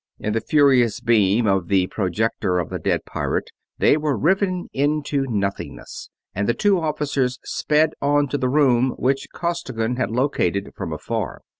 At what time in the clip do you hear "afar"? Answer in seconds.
10.91-11.41